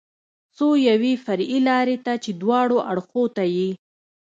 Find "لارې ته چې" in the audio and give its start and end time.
1.69-2.31